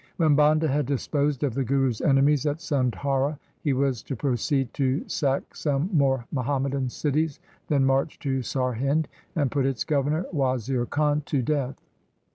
When 0.17 0.35
Banda 0.35 0.67
had 0.67 0.87
disposed 0.87 1.43
of 1.43 1.53
the 1.53 1.63
Guru's 1.63 2.01
enemies 2.01 2.47
at 2.47 2.57
Sadhaura, 2.57 3.37
he 3.59 3.71
was 3.71 4.01
to 4.01 4.15
proceed 4.15 4.73
to 4.73 5.07
sack 5.07 5.55
some 5.55 5.91
more 5.93 6.25
Muhammadan 6.31 6.89
cities, 6.89 7.39
then 7.67 7.85
march 7.85 8.17
to 8.21 8.39
Sarhind, 8.39 9.05
and 9.35 9.51
put 9.51 9.67
its 9.67 9.83
governor 9.83 10.25
Wazir 10.31 10.87
Khan 10.87 11.21
to 11.27 11.43
death. 11.43 11.85